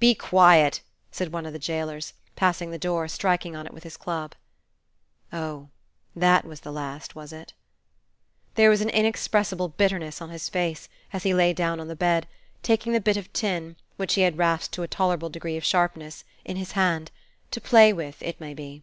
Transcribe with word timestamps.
"Be 0.00 0.12
quiet!" 0.12 0.80
said 1.12 1.30
one 1.30 1.46
of 1.46 1.52
the 1.52 1.58
jailers, 1.60 2.12
passing 2.34 2.72
the 2.72 2.78
door, 2.80 3.06
striking 3.06 3.54
on 3.54 3.64
it 3.64 3.72
with 3.72 3.84
his 3.84 3.96
club. 3.96 4.34
Oh, 5.32 5.68
that 6.16 6.44
was 6.44 6.62
the 6.62 6.72
last, 6.72 7.14
was 7.14 7.32
it? 7.32 7.52
There 8.56 8.70
was 8.70 8.80
an 8.80 8.88
inexpressible 8.90 9.68
bitterness 9.68 10.20
on 10.20 10.30
his 10.30 10.48
face, 10.48 10.88
as 11.12 11.22
he 11.22 11.32
lay 11.32 11.52
down 11.52 11.78
on 11.78 11.86
the 11.86 11.94
bed, 11.94 12.26
taking 12.60 12.92
the 12.92 13.00
bit 13.00 13.16
of 13.16 13.32
tin, 13.32 13.76
which 13.94 14.14
he 14.14 14.22
had 14.22 14.36
rasped 14.36 14.74
to 14.74 14.82
a 14.82 14.88
tolerable 14.88 15.30
degree 15.30 15.56
of 15.56 15.62
sharpness, 15.64 16.24
in 16.44 16.56
his 16.56 16.72
hand, 16.72 17.12
to 17.52 17.60
play 17.60 17.92
with, 17.92 18.20
it 18.20 18.40
may 18.40 18.54
be. 18.54 18.82